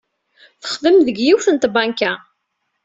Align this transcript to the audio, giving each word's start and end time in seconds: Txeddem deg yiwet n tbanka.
Txeddem 0.63 0.97
deg 1.07 1.17
yiwet 1.25 1.47
n 1.51 1.57
tbanka. 1.63 2.11